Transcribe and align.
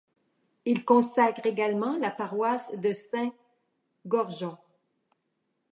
Il 0.65 0.83
consacre 0.83 1.45
également 1.45 1.95
la 1.99 2.09
paroisse 2.09 2.71
de 2.75 2.91
Saint-Gorgon. 2.91 4.57